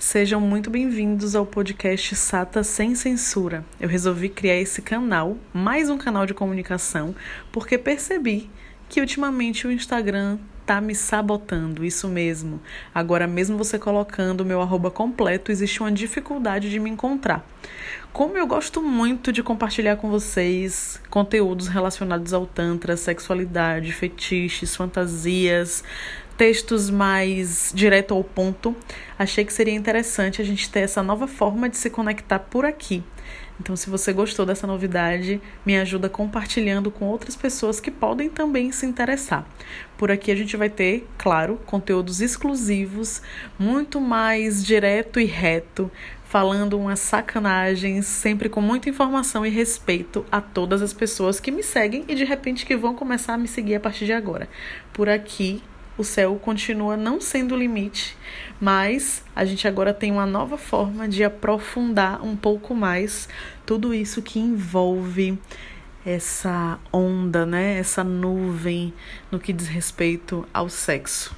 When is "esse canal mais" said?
4.56-5.90